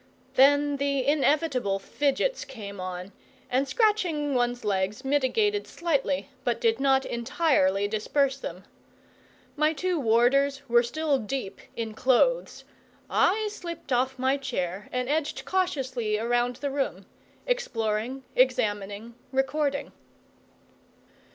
[0.33, 3.11] Then the inevitable fidgets came on,
[3.51, 8.63] and scratching one's legs mitigated slightly, but did not entirely disperse them.
[9.55, 12.63] My two warders were still deep in clothes;
[13.11, 17.05] I slipped off my chair and edged cautiously around the room,
[17.45, 19.91] exploring, examining, recording.